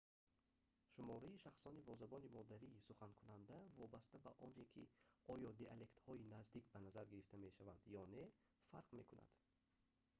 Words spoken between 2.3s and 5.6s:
модарӣ суханкунанда вобаста ба оне ки оё